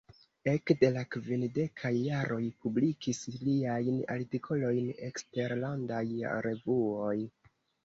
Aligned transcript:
Ekde 0.51 0.87
la 0.93 1.01
kvindekaj 1.15 1.91
jaroj 1.97 2.39
publikis 2.63 3.21
liajn 3.35 4.01
artikolojn 4.15 4.91
eksterlandaj 5.11 6.03
revuoj. 6.49 7.17